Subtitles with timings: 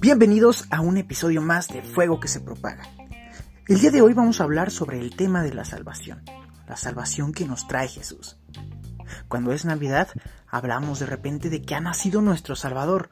[0.00, 2.88] Bienvenidos a un episodio más de Fuego que se propaga.
[3.66, 6.22] El día de hoy vamos a hablar sobre el tema de la salvación,
[6.66, 8.38] la salvación que nos trae Jesús.
[9.28, 10.08] Cuando es Navidad,
[10.46, 13.10] hablamos de repente de que ha nacido nuestro Salvador,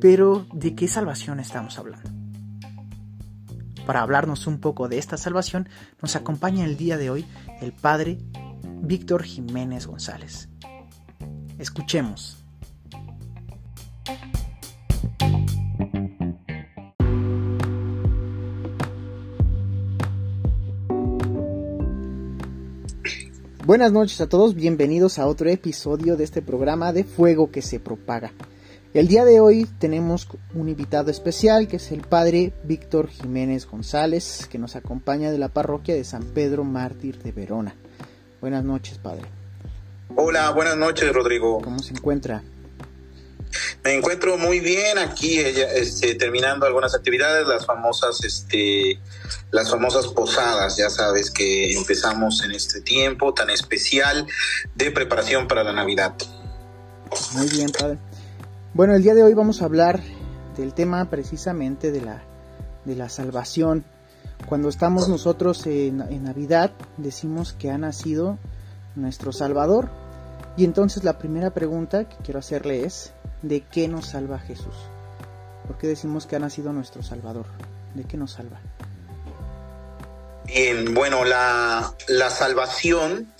[0.00, 2.10] pero ¿de qué salvación estamos hablando?
[3.84, 5.68] Para hablarnos un poco de esta salvación,
[6.00, 7.26] nos acompaña el día de hoy
[7.60, 8.18] el Padre
[8.80, 10.48] Víctor Jiménez González.
[11.58, 12.36] Escuchemos.
[23.64, 27.80] Buenas noches a todos, bienvenidos a otro episodio de este programa de Fuego que se
[27.80, 28.32] propaga.
[28.94, 34.46] El día de hoy tenemos un invitado especial que es el padre Víctor Jiménez González,
[34.48, 37.74] que nos acompaña de la parroquia de San Pedro Mártir de Verona.
[38.40, 39.24] Buenas noches, padre.
[40.14, 41.60] Hola, buenas noches, Rodrigo.
[41.62, 42.42] ¿Cómo se encuentra?
[43.82, 49.00] Me encuentro muy bien aquí, este, terminando algunas actividades, las famosas, este,
[49.50, 50.76] las famosas posadas.
[50.76, 54.26] Ya sabes que empezamos en este tiempo tan especial
[54.74, 56.14] de preparación para la Navidad.
[57.34, 57.98] Muy bien, padre.
[58.74, 60.02] Bueno, el día de hoy vamos a hablar
[60.56, 62.22] del tema precisamente de la,
[62.84, 63.84] de la salvación.
[64.46, 68.38] Cuando estamos nosotros en, en Navidad, decimos que ha nacido
[68.96, 69.88] nuestro Salvador.
[70.56, 74.74] Y entonces la primera pregunta que quiero hacerle es, ¿de qué nos salva Jesús?
[75.66, 77.46] ¿Por qué decimos que ha nacido nuestro Salvador?
[77.94, 78.60] ¿De qué nos salva?
[80.46, 81.92] Bien, bueno, la,
[82.30, 83.32] salvación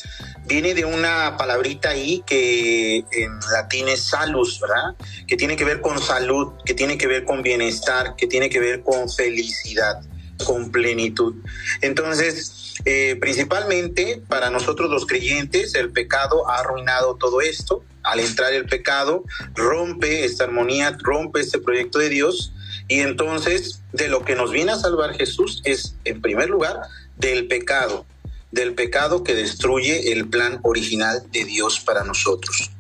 [0.47, 4.97] viene de una palabrita ahí que en latín es salus, ¿verdad?
[5.27, 8.59] Que tiene que ver con salud, que tiene que ver con bienestar, que tiene que
[8.59, 10.03] ver con felicidad,
[10.45, 11.37] con plenitud.
[11.81, 17.85] Entonces, eh, principalmente para nosotros los creyentes, el pecado ha arruinado todo esto.
[18.03, 19.25] Al entrar el pecado,
[19.55, 22.53] rompe esta armonía, rompe este proyecto de Dios
[22.89, 26.81] y entonces, de lo que nos viene a salvar Jesús es, en primer lugar,
[27.17, 28.07] del pecado,
[28.53, 32.71] del pecado que destruye el plan original de Dios para nosotros.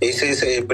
[0.00, 0.66] Ese es el,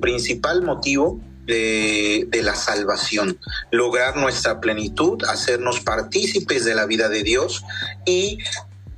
[0.00, 7.64] principal motivo de, la salvación, lograr nuestra plenitud, hacernos partícipes de la vida de Dios
[8.04, 8.38] y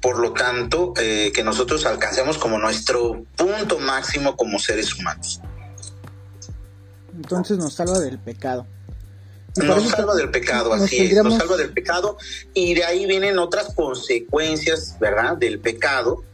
[0.00, 5.40] por lo tanto eh, que nosotros alcancemos como nuestro punto máximo como seres humanos.
[7.14, 8.66] Entonces nos salva del pecado.
[9.56, 12.16] Nos salva del pecado, así es, nos salva del pecado
[12.54, 15.36] y de ahí vienen otras consecuencias, ¿verdad?
[15.36, 16.24] Del pecado.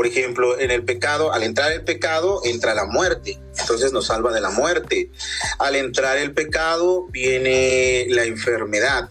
[0.00, 4.32] Por ejemplo, en el pecado, al entrar el pecado, entra la muerte, entonces nos salva
[4.32, 5.10] de la muerte.
[5.58, 9.10] Al entrar el pecado, viene la enfermedad,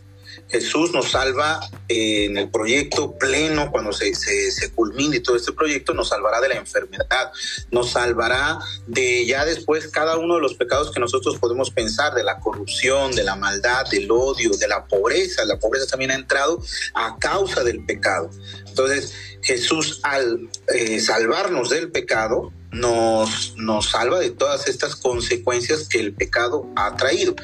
[0.49, 6.09] Jesús nos salva en el proyecto pleno, cuando se, se, culmine todo este proyecto, nos
[6.09, 7.31] salvará de la enfermedad,
[7.71, 12.23] nos salvará de ya después cada uno de los pecados que nosotros podemos pensar, de
[12.23, 15.45] la corrupción, de la maldad, del odio, de la pobreza.
[15.45, 16.59] La pobreza también ha entrado
[16.95, 18.29] a causa del pecado.
[18.67, 25.99] Entonces, Jesús al eh, salvarnos del pecado, nos, nos salva de todas estas consecuencias que
[25.99, 27.35] el pecado ha traído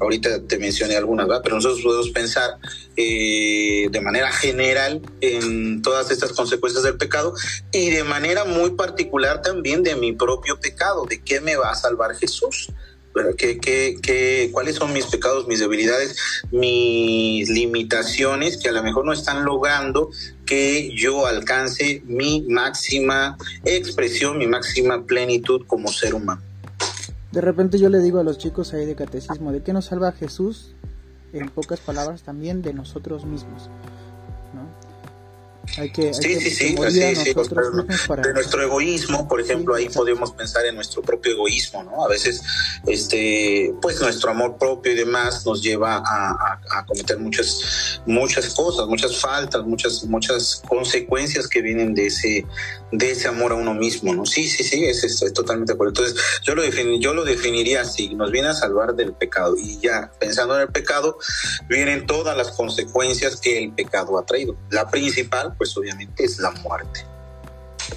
[0.00, 1.42] ahorita te mencioné algunas, ¿verdad?
[1.42, 2.56] pero nosotros podemos pensar
[2.96, 7.34] eh, de manera general en todas estas consecuencias del pecado
[7.72, 11.74] y de manera muy particular también de mi propio pecado, de qué me va a
[11.74, 12.70] salvar Jesús.
[13.36, 16.16] ¿Qué, qué, qué, cuáles son mis pecados, mis debilidades,
[16.52, 20.10] mis limitaciones que a lo mejor no están logrando
[20.46, 26.40] que yo alcance mi máxima expresión, mi máxima plenitud como ser humano.
[27.32, 30.10] De repente yo le digo a los chicos ahí de catecismo, ¿de qué nos salva
[30.12, 30.74] Jesús?
[31.32, 33.70] En pocas palabras también de nosotros mismos.
[35.78, 41.02] Hay que, sí, sí, sí, de nuestro egoísmo, por ejemplo, ahí podemos pensar en nuestro
[41.02, 42.04] propio egoísmo, ¿no?
[42.04, 42.42] A veces,
[42.86, 49.16] este, pues nuestro amor propio y demás nos lleva a, cometer muchas, muchas cosas, muchas
[49.18, 52.46] faltas, muchas, muchas consecuencias que vienen de ese,
[52.92, 54.26] de ese amor a uno mismo, ¿no?
[54.26, 56.04] Sí, sí, sí, es, es, totalmente correcto.
[56.04, 56.64] Entonces, yo lo,
[56.98, 60.68] yo lo definiría así, nos viene a salvar del pecado y ya, pensando en el
[60.68, 61.18] pecado,
[61.68, 64.56] vienen todas las consecuencias que el pecado ha traído.
[64.70, 67.04] La principal, pues obviamente es la muerte.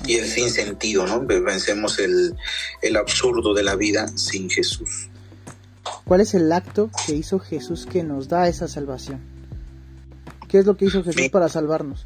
[0.06, 1.22] Y el sin sentido, ¿no?
[1.22, 2.36] Vencemos el,
[2.82, 5.08] el absurdo de la vida sin Jesús.
[6.04, 9.22] ¿Cuál es el acto que hizo Jesús que nos da esa salvación?
[10.50, 12.06] ¿Qué es lo que hizo Jesús para salvarnos?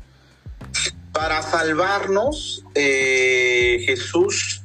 [1.12, 4.62] Para salvarnos, eh, Jesús,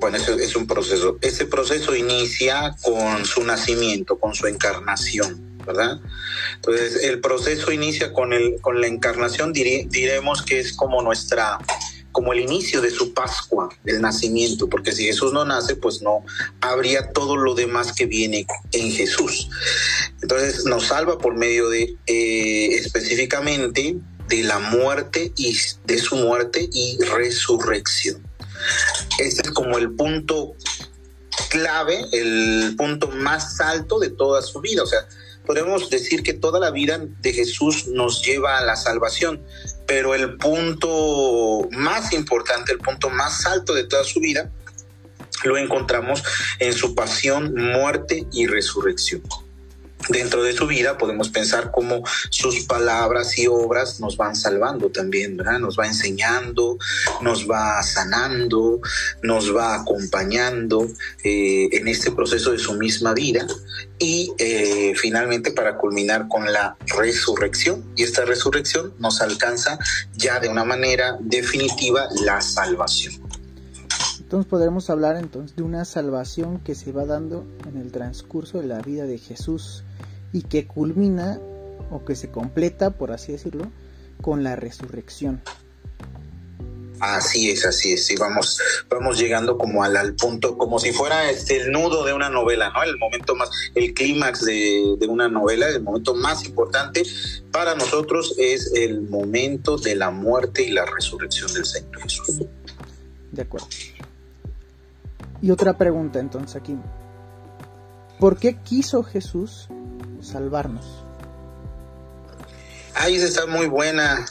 [0.00, 1.18] bueno, es, es un proceso.
[1.20, 5.45] Ese proceso inicia con su nacimiento, con su encarnación.
[5.66, 6.00] ¿Verdad?
[6.56, 11.58] Entonces, el proceso inicia con, el, con la encarnación, diremos que es como nuestra
[12.16, 16.24] como el inicio de su Pascua, el nacimiento, porque si Jesús no nace, pues no
[16.62, 19.50] habría todo lo demás que viene en Jesús.
[20.22, 23.96] Entonces nos salva por medio de eh, específicamente
[24.28, 28.26] de la muerte y de su muerte y resurrección.
[29.18, 30.54] Este es como el punto
[31.50, 34.82] clave, el punto más alto de toda su vida.
[34.82, 35.00] O sea,
[35.46, 39.42] podemos decir que toda la vida de Jesús nos lleva a la salvación,
[39.86, 44.50] pero el punto más importante, el punto más alto de toda su vida,
[45.44, 46.22] lo encontramos
[46.58, 49.22] en su pasión, muerte y resurrección
[50.08, 55.36] dentro de su vida podemos pensar cómo sus palabras y obras nos van salvando también,
[55.36, 55.58] ¿verdad?
[55.58, 56.78] Nos va enseñando,
[57.22, 58.80] nos va sanando,
[59.22, 60.86] nos va acompañando
[61.24, 63.46] eh, en este proceso de su misma vida
[63.98, 69.78] y eh, finalmente para culminar con la resurrección y esta resurrección nos alcanza
[70.14, 73.25] ya de una manera definitiva la salvación.
[74.26, 78.66] Entonces podremos hablar entonces de una salvación que se va dando en el transcurso de
[78.66, 79.84] la vida de Jesús
[80.32, 81.38] y que culmina
[81.92, 83.70] o que se completa, por así decirlo,
[84.20, 85.40] con la resurrección.
[86.98, 88.10] Así es, así es.
[88.10, 88.58] Y vamos,
[88.90, 92.82] vamos llegando como al, punto, como si fuera este el nudo de una novela, ¿no?
[92.82, 97.04] El momento más, el clímax de, de, una novela, el momento más importante
[97.52, 102.40] para nosotros es el momento de la muerte y la resurrección del Señor Jesús.
[103.30, 103.68] De acuerdo.
[105.42, 106.76] Y otra pregunta entonces aquí.
[108.18, 109.68] ¿Por qué quiso Jesús
[110.26, 111.04] salvarnos.
[112.94, 114.26] Ay, esa está muy buena.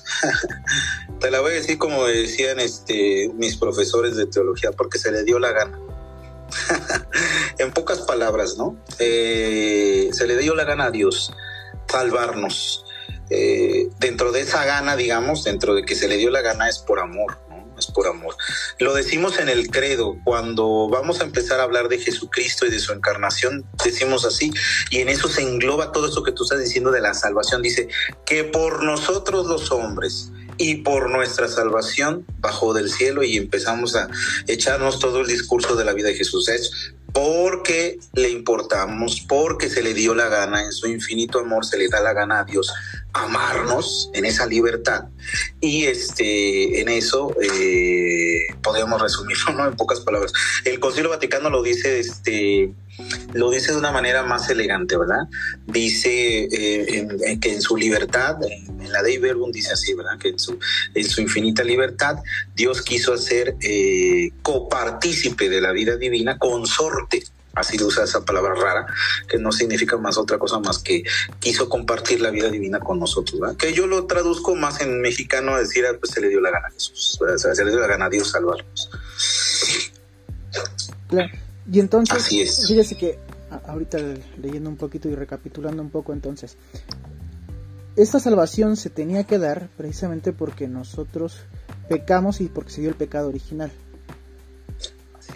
[1.20, 5.24] Te la voy a decir como decían este, mis profesores de teología, porque se le
[5.24, 5.80] dio la gana.
[7.58, 8.78] en pocas palabras, ¿no?
[9.00, 11.34] Eh, se le dio la gana a Dios
[11.88, 12.86] salvarnos.
[13.30, 16.80] Eh, dentro de esa gana, digamos, dentro de que se le dio la gana es
[16.80, 17.45] por amor
[17.78, 18.36] es por amor.
[18.80, 22.80] Lo decimos en el credo, cuando vamos a empezar a hablar de Jesucristo y de
[22.80, 24.52] su encarnación, decimos así,
[24.90, 27.62] y en eso se engloba todo eso que tú estás diciendo de la salvación.
[27.62, 27.88] Dice
[28.26, 34.10] que por nosotros los hombres y por nuestra salvación bajó del cielo y empezamos a
[34.48, 36.48] echarnos todo el discurso de la vida de Jesús.
[36.48, 41.78] Es porque le importamos, porque se le dio la gana, en su infinito amor se
[41.78, 42.74] le da la gana a Dios
[43.16, 45.06] amarnos en esa libertad.
[45.62, 50.34] Y este en eso eh, podemos resumirlo en pocas palabras.
[50.66, 52.74] El Concilio Vaticano lo dice este
[53.34, 55.28] lo dice de una manera más elegante verdad
[55.68, 60.40] dice eh, que en su libertad en, la Dei Verbum dice así verdad que en
[60.40, 60.58] su,
[60.94, 62.20] en su infinita libertad
[62.56, 67.24] Dios quiso hacer eh, copartícipe de la vida divina consorte
[67.56, 68.86] así usa esa palabra rara,
[69.28, 71.04] que no significa más otra cosa más que
[71.40, 73.56] quiso compartir la vida divina con nosotros, ¿verdad?
[73.56, 76.68] que yo lo traduzco más en mexicano, decir, ah, pues se le dio la gana
[76.68, 78.90] a Jesús, se le dio la gana a Dios salvarnos.
[81.08, 81.34] Claro.
[81.72, 82.68] Y entonces, Así es.
[82.68, 83.18] fíjese que
[83.68, 83.98] ahorita
[84.42, 86.58] leyendo un poquito y recapitulando un poco entonces,
[87.96, 91.38] esta salvación se tenía que dar precisamente porque nosotros
[91.88, 93.72] pecamos y porque se dio el pecado original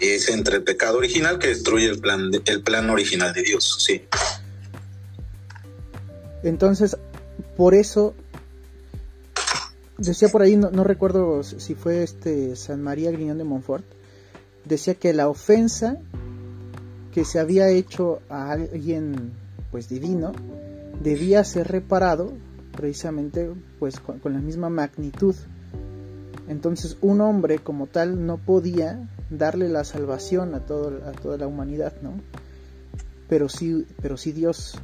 [0.00, 4.02] es entre el pecado original que destruye el plan, el plan original de Dios, sí.
[6.42, 6.96] Entonces,
[7.56, 8.14] por eso,
[9.98, 13.84] decía por ahí, no, recuerdo si fue este San María Griñón de Montfort,
[14.64, 15.98] decía que la ofensa
[17.12, 19.32] que se había hecho a alguien
[19.70, 20.32] pues divino
[21.02, 22.32] debía ser reparado
[22.76, 25.34] precisamente pues con la misma magnitud
[26.50, 31.46] entonces un hombre como tal no podía darle la salvación a, todo, a toda la
[31.46, 32.20] humanidad, ¿no?
[33.28, 34.76] Pero sí, pero sí Dios.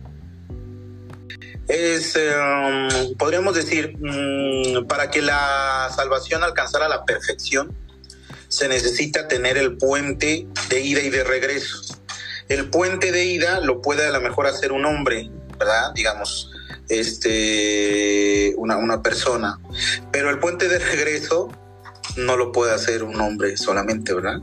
[1.66, 7.74] Es, um, podríamos decir, mm, para que la salvación alcanzara la perfección,
[8.46, 11.98] se necesita tener el puente de ida y de regreso.
[12.48, 15.92] El puente de ida lo puede a lo mejor hacer un hombre, ¿verdad?
[15.96, 16.52] Digamos,
[16.88, 19.58] este, una, una persona.
[20.10, 21.48] Pero el puente de regreso
[22.16, 24.40] no lo puede hacer un hombre solamente, ¿verdad?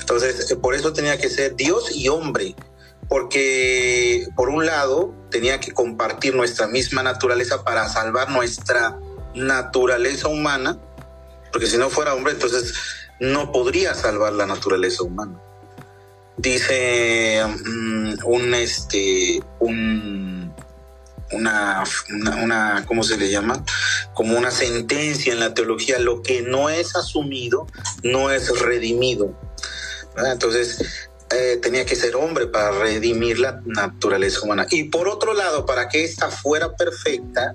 [0.00, 2.54] Entonces, eh, por eso tenía que ser Dios y hombre,
[3.08, 8.98] porque por un lado tenía que compartir nuestra misma naturaleza para salvar nuestra
[9.34, 10.78] naturaleza humana,
[11.52, 12.74] porque si no fuera hombre, entonces
[13.20, 15.38] no podría salvar la naturaleza humana.
[16.36, 20.33] Dice mm, un este un
[21.34, 21.84] una,
[22.42, 23.64] una, ¿cómo se le llama?
[24.14, 27.66] Como una sentencia en la teología, lo que no es asumido
[28.02, 29.38] no es redimido.
[30.16, 34.66] Entonces, eh, tenía que ser hombre para redimir la naturaleza humana.
[34.70, 37.54] Y por otro lado, para que ésta fuera perfecta,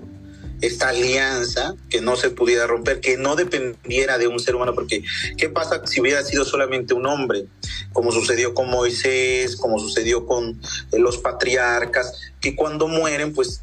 [0.60, 5.02] esta alianza que no se pudiera romper, que no dependiera de un ser humano, porque
[5.36, 7.46] ¿qué pasa si hubiera sido solamente un hombre?
[7.92, 10.60] Como sucedió con Moisés, como sucedió con
[10.92, 13.62] eh, los patriarcas, que cuando mueren, pues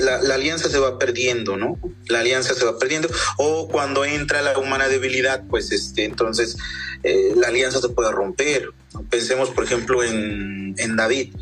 [0.00, 1.78] la, alianza se va perdiendo, ¿no?
[2.08, 3.08] La alianza se va perdiendo.
[3.38, 6.56] O cuando entra la humana debilidad, pues este, entonces
[7.02, 8.70] eh, la alianza se puede romper.
[9.10, 11.34] Pensemos, por ejemplo, en, en David.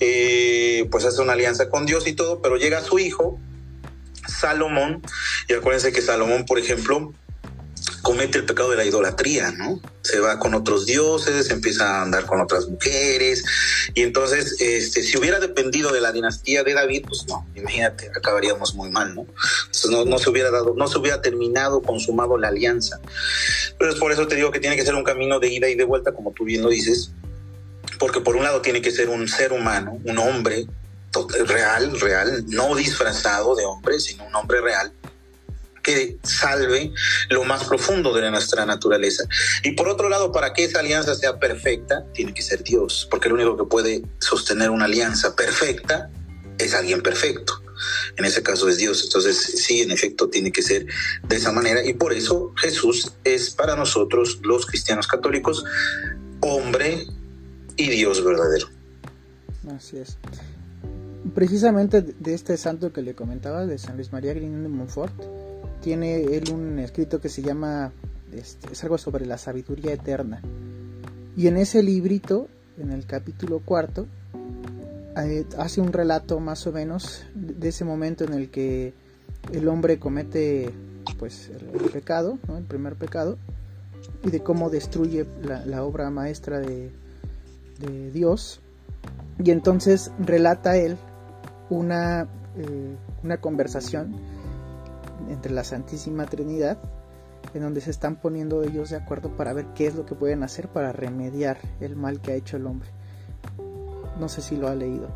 [0.00, 3.38] Eh, pues hace una alianza con Dios y todo, pero llega su hijo,
[4.26, 5.02] Salomón,
[5.46, 7.12] y acuérdense que Salomón, por ejemplo,
[8.02, 9.80] comete el pecado de la idolatría, ¿no?
[10.02, 13.44] Se va con otros dioses, empieza a andar con otras mujeres,
[13.94, 18.74] y entonces, este, si hubiera dependido de la dinastía de David, pues no, imagínate, acabaríamos
[18.74, 19.26] muy mal, ¿no?
[19.66, 23.00] Entonces no, se hubiera dado, no se hubiera terminado, consumado la alianza.
[23.78, 25.74] Pero es por eso te digo que tiene que ser un camino de ida y
[25.74, 27.12] de vuelta, como tú bien lo dices,
[27.98, 30.66] porque por un lado tiene que ser un ser humano, un hombre
[31.46, 34.92] real, real, no disfrazado de hombre, sino un hombre real
[35.94, 36.92] que salve
[37.28, 39.24] lo más profundo de nuestra naturaleza.
[39.62, 43.28] Y por otro lado, para que esa alianza sea perfecta, tiene que ser Dios, porque
[43.28, 46.10] el único que puede sostener una alianza perfecta
[46.58, 47.62] es alguien perfecto.
[48.16, 49.02] En ese caso es Dios.
[49.04, 50.86] Entonces, sí, en efecto, tiene que ser
[51.26, 51.84] de esa manera.
[51.84, 55.64] Y por eso Jesús es para nosotros, los cristianos católicos,
[56.40, 57.06] hombre
[57.76, 58.68] y Dios verdadero.
[59.74, 60.18] Así es.
[61.34, 65.14] Precisamente de este santo que le comentaba, de San Luis María Grignon de Montfort,
[65.80, 67.92] tiene él un escrito que se llama,
[68.32, 70.40] este, es algo sobre la sabiduría eterna.
[71.36, 74.06] Y en ese librito, en el capítulo cuarto,
[75.16, 78.92] eh, hace un relato más o menos de ese momento en el que
[79.52, 80.70] el hombre comete
[81.18, 83.36] pues el, pecado, el primer pecado,
[84.24, 86.90] y de cómo destruye la, obra maestra de,
[88.12, 88.60] Dios.
[89.42, 90.98] Y entonces relata él
[91.70, 94.14] una, eh, una conversación
[95.30, 96.78] entre la Santísima Trinidad,
[97.54, 100.42] en donde se están poniendo ellos de acuerdo para ver qué es lo que pueden
[100.42, 102.90] hacer para remediar el mal que ha hecho el hombre.
[104.18, 105.08] No sé si lo ha leído.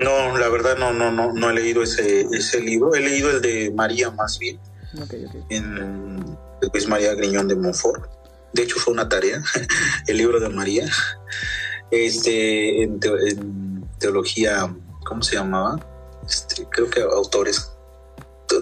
[0.00, 2.94] No, la verdad no, no, no, no he leído ese, ese libro.
[2.94, 4.60] He leído el de María más bien.
[5.48, 6.36] En
[6.72, 8.10] Luis María Griñón de Montfort.
[8.52, 9.42] De hecho fue una tarea,
[10.06, 10.88] el libro de María.
[11.90, 13.00] Este, en
[13.98, 15.80] teología, ¿cómo se llamaba?
[16.26, 17.70] Este, creo que autores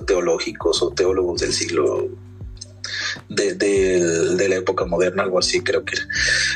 [0.06, 2.08] teológicos o teólogos del siglo
[3.28, 5.96] de, la época moderna, algo así creo que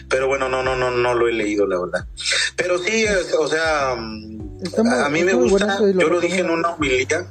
[0.08, 2.06] Pero bueno, no, no, no, no lo he leído, la verdad.
[2.56, 3.04] Pero sí,
[3.38, 7.26] o sea, a mí me gusta, yo lo dije en una humildad,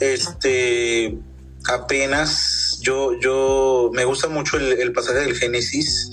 [0.00, 1.18] este,
[1.68, 6.10] apenas yo, yo, me gusta mucho el, el, pasaje del Génesis,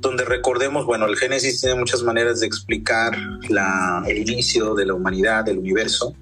[0.00, 3.16] donde recordemos, bueno, el Génesis tiene muchas maneras de explicar
[3.48, 6.14] la, el inicio de la humanidad, del universo,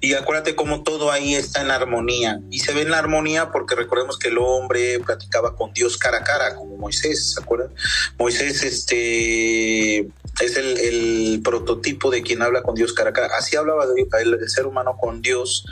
[0.00, 2.40] y acuérdate cómo todo ahí está en armonía.
[2.50, 6.18] Y se ve en la armonía porque recordemos que el hombre platicaba con Dios cara
[6.18, 7.72] a cara, como Moisés, ¿se acuerdan?
[8.18, 10.00] Moisés este,
[10.40, 13.28] es el, prototipo de quien habla con Dios cara a cara.
[13.38, 13.84] Así hablaba
[14.20, 15.64] el, ser humano con Dios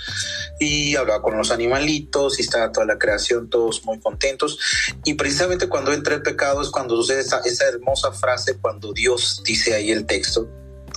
[0.61, 4.59] y hablaba con los animalitos y estaba toda la creación, todos muy contentos.
[5.05, 9.43] Y precisamente cuando entra el pecado es cuando sucede esa, esa hermosa frase, cuando Dios
[9.45, 10.49] dice ahí el texto,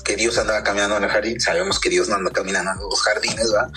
[0.08, 3.02] que Dios andaba caminando en el jardín, sabemos que Dios no anda caminando en los
[3.02, 3.70] jardines, ¿verdad?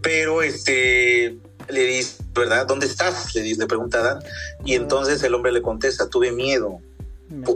[0.00, 1.36] Pero este
[1.68, 2.66] le dice, ¿verdad?
[2.66, 3.34] ¿Dónde estás?
[3.34, 4.20] Le, dice, le pregunta Adán.
[4.64, 6.80] Y entonces el hombre le contesta, tuve miedo.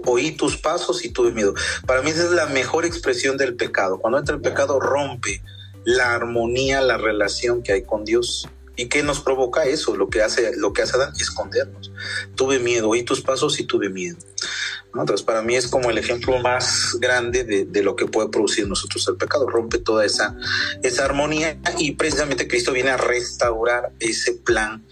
[0.04, 1.54] Oí tus pasos y tuve miedo.
[1.86, 3.98] Para mí esa es la mejor expresión del pecado.
[3.98, 5.42] Cuando entra el pecado rompe
[5.84, 8.48] la armonía, la relación que hay con Dios.
[8.76, 9.96] ¿Y qué nos provoca eso?
[9.96, 11.90] Lo que hace, lo que hace Adán, escondernos.
[12.34, 14.18] Tuve miedo, oí tus pasos y tuve miedo.
[14.94, 19.06] Entonces, para mí es como el ejemplo más grande de, lo que puede producir nosotros
[19.08, 19.48] el pecado.
[19.48, 20.36] Rompe toda esa,
[20.82, 24.84] esa armonía y precisamente Cristo viene a restaurar ese plan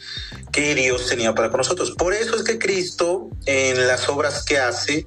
[0.52, 1.92] que Dios tenía para con nosotros.
[1.92, 5.06] Por eso es que Cristo, en las obras que hace,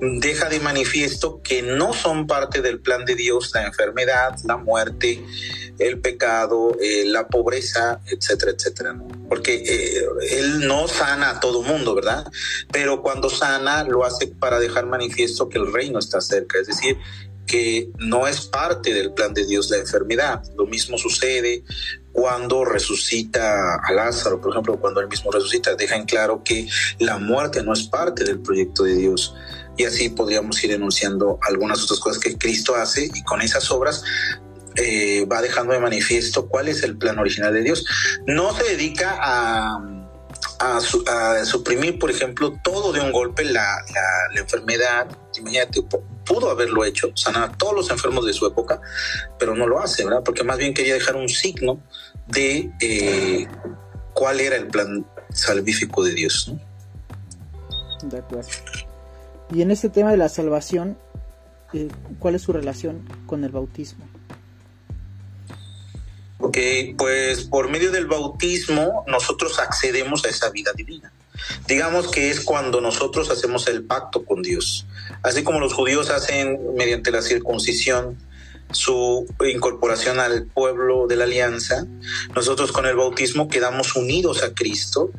[0.00, 5.24] deja de manifiesto que no son parte del plan de Dios la enfermedad, la muerte,
[5.78, 8.96] el pecado, eh, la pobreza, etcétera, etcétera.
[9.28, 12.26] Porque eh, Él no sana a todo mundo, ¿verdad?
[12.72, 16.98] Pero cuando sana lo hace para dejar manifiesto que el reino está cerca, es decir,
[17.46, 20.42] que no es parte del plan de Dios la enfermedad.
[20.56, 21.62] Lo mismo sucede
[22.12, 26.68] cuando resucita a Lázaro, por ejemplo, cuando él mismo resucita, deja claro que
[26.98, 29.34] la muerte no es parte del proyecto de Dios.
[29.76, 34.02] Y así podríamos ir enunciando algunas otras cosas que Cristo hace y con esas obras
[34.76, 37.84] eh, va dejando de manifiesto cuál es el plan original de Dios.
[38.26, 39.95] No se dedica a,
[40.58, 43.84] a, suprimir, por ejemplo, todo de un golpe, la,
[44.34, 45.06] enfermedad.
[45.38, 45.82] Imagínate,
[46.24, 48.80] pudo haberlo hecho, sanar a todos los enfermos de su época,
[49.38, 50.22] pero no lo hace, ¿verdad?
[50.24, 51.80] Porque más bien quería dejar un signo
[52.26, 53.46] de eh,
[54.12, 56.48] cuál era el plan salvífico de Dios.
[56.52, 58.08] ¿no?
[58.08, 58.48] De acuerdo.
[59.52, 60.98] Y en este tema de la salvación,
[61.72, 64.04] eh, ¿cuál es su relación con el bautismo?
[66.38, 66.58] Ok,
[66.98, 71.12] pues por medio del bautismo nosotros accedemos a esa vida divina.
[71.66, 74.86] Digamos que es cuando nosotros hacemos el pacto con Dios.
[75.22, 78.18] Así como los judíos hacen mediante la circuncisión
[78.72, 81.86] su incorporación al pueblo de la alianza,
[82.34, 85.10] nosotros con el bautismo quedamos unidos a Cristo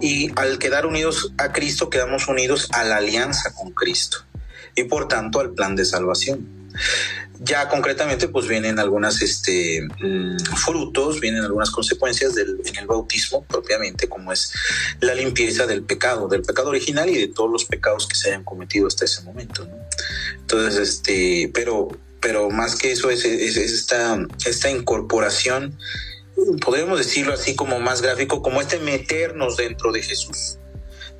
[0.00, 4.18] y al quedar unidos a Cristo quedamos unidos a la alianza con Cristo
[4.74, 6.48] y por tanto al plan de salvación.
[7.40, 13.44] Ya concretamente, pues vienen algunas este, mm, frutos, vienen algunas consecuencias del, en el bautismo
[13.44, 14.52] propiamente, como es
[15.00, 18.44] la limpieza del pecado, del pecado original y de todos los pecados que se hayan
[18.44, 19.68] cometido hasta ese momento.
[20.38, 21.88] Entonces, este, pero,
[22.20, 25.78] pero más que eso es, esta, esta incorporación,
[26.64, 30.58] podríamos decirlo así como más gráfico, como este meternos dentro de Jesús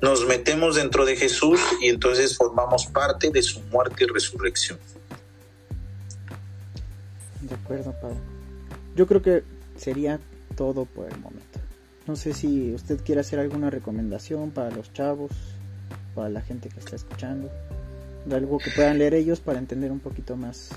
[0.01, 4.77] nos metemos dentro de Jesús y entonces formamos parte de su muerte y resurrección.
[7.47, 8.17] De acuerdo, Padre.
[8.95, 9.43] Yo creo que
[9.77, 10.19] sería
[10.55, 11.59] todo por el momento.
[12.07, 15.31] No sé si usted quiere hacer alguna recomendación para los chavos,
[16.15, 17.49] para la gente que está escuchando,
[18.25, 20.69] de algo que puedan leer ellos para entender un poquito más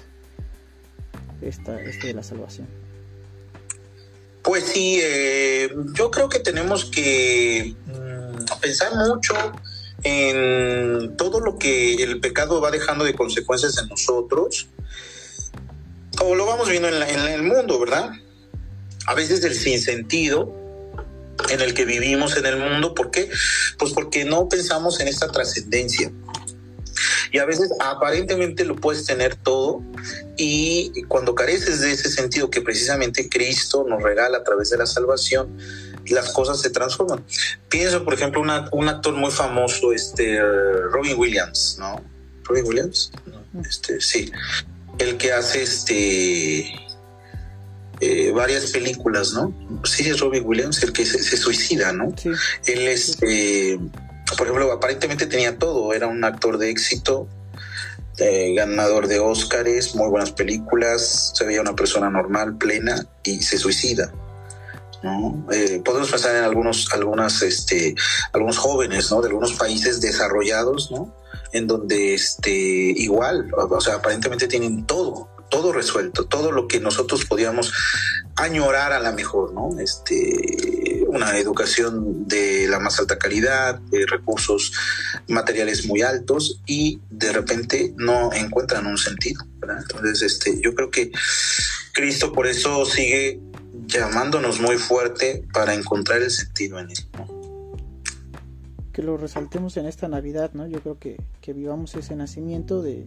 [1.40, 2.66] esta, esto de la salvación.
[4.42, 9.34] Pues sí, eh, yo creo que tenemos que mm, pensar mucho
[10.02, 14.68] en todo lo que el pecado va dejando de consecuencias en nosotros
[16.20, 18.10] o lo vamos viendo en, el mundo, ¿verdad?
[19.06, 20.54] A veces el sinsentido
[21.48, 23.30] en el que vivimos en el mundo, ¿por qué?
[23.78, 26.12] Pues porque no pensamos en esta trascendencia.
[27.32, 29.82] Y a veces aparentemente lo puedes tener todo
[30.36, 34.86] y cuando careces de ese sentido que precisamente Cristo nos regala a través de la
[34.86, 35.56] salvación,
[36.08, 37.24] las cosas se transforman.
[37.68, 40.40] Pienso, por ejemplo, un actor muy famoso, este
[40.92, 42.02] Robin Williams, ¿no?
[42.44, 43.12] Robin Williams,
[43.64, 44.30] este, sí
[45.00, 46.74] el que hace este
[48.00, 49.52] eh, varias películas, ¿no?
[49.84, 52.14] Sí, es Robbie Williams, el que se, suicida, ¿no?
[52.16, 52.30] Sí.
[52.66, 53.78] Él, este,
[54.36, 57.28] por ejemplo, aparentemente tenía todo, era un actor de éxito,
[58.16, 63.58] eh, ganador de Óscares, muy buenas películas, se veía una persona normal, plena, y se
[63.58, 64.12] suicida.
[65.02, 65.46] ¿no?
[65.52, 67.94] Eh, podemos pensar en algunos, algunas, este,
[68.32, 69.20] algunos jóvenes, ¿no?
[69.20, 71.14] De algunos países desarrollados, ¿no?
[71.52, 77.24] En donde este, igual, o sea, aparentemente tienen todo, todo resuelto, todo lo que nosotros
[77.24, 77.72] podíamos
[78.36, 79.78] añorar a la mejor, ¿no?
[79.78, 84.72] Este, una educación de la más alta calidad, de recursos
[85.28, 89.78] materiales muy altos y de repente no encuentran un sentido, ¿verdad?
[89.82, 91.10] Entonces, este, yo creo que
[91.92, 93.40] Cristo por eso sigue
[93.86, 97.39] llamándonos muy fuerte para encontrar el sentido en ¿no?
[98.92, 100.66] Que lo resaltemos en esta Navidad, ¿no?
[100.66, 103.06] Yo creo que, que vivamos ese nacimiento de,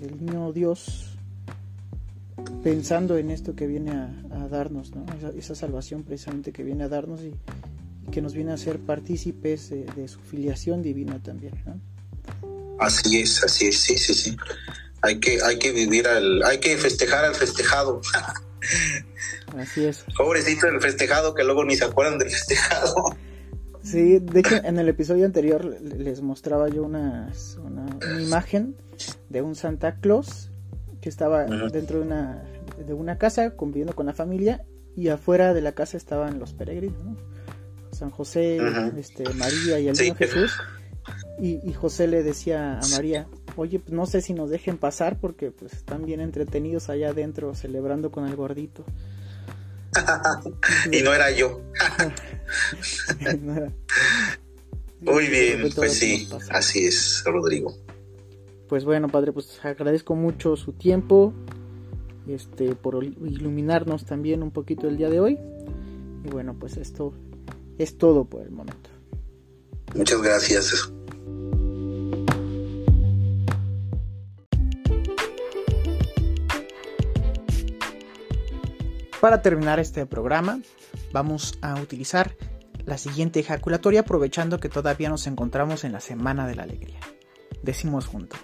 [0.00, 1.14] del niño Dios
[2.62, 5.04] pensando en esto que viene a, darnos, ¿no?
[5.36, 7.34] Esa, salvación precisamente que viene a darnos y,
[8.10, 11.80] que nos viene a ser partícipes de, su filiación divina también, ¿no?
[12.78, 14.36] Así es, así es, sí, sí, sí.
[15.00, 18.00] Hay que, hay que vivir al, hay que festejar al festejado.
[19.58, 20.04] Así es.
[20.16, 22.94] Pobrecito el festejado que luego ni se acuerdan del festejado.
[23.94, 27.30] Sí, de hecho en el episodio anterior les mostraba yo una,
[27.62, 28.74] una, imagen
[29.28, 30.50] de un Santa Claus
[31.00, 32.42] que estaba dentro de una,
[32.84, 34.64] de una casa conviviendo con la familia
[34.96, 37.18] y afuera de la casa estaban los peregrinos,
[37.92, 38.58] San José,
[38.98, 40.52] este, María y el niño Jesús.
[41.38, 45.20] Y, y, José le decía a María, oye, pues no sé si nos dejen pasar
[45.20, 48.84] porque pues están bien entretenidos allá adentro celebrando con el gordito.
[50.90, 51.60] Y no era yo.
[55.00, 57.76] Muy bien, pues sí, así es, Rodrigo.
[58.68, 61.34] Pues bueno, padre, pues agradezco mucho su tiempo,
[62.26, 65.38] este, por iluminarnos también un poquito el día de hoy.
[66.24, 67.12] Y bueno, pues esto
[67.78, 68.88] es todo por el momento.
[69.94, 70.90] Muchas gracias.
[79.24, 80.60] Para terminar este programa,
[81.10, 82.36] vamos a utilizar
[82.84, 87.00] la siguiente ejaculatoria aprovechando que todavía nos encontramos en la Semana de la Alegría.
[87.62, 88.38] Decimos juntos,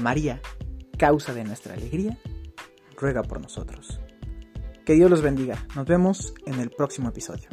[0.00, 0.40] María,
[0.98, 2.18] causa de nuestra alegría,
[2.96, 4.00] ruega por nosotros.
[4.84, 5.64] Que Dios los bendiga.
[5.76, 7.48] Nos vemos en el próximo episodio.